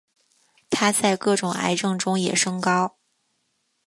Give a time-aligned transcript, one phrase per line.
[0.71, 2.97] 它在各种癌症中也升高。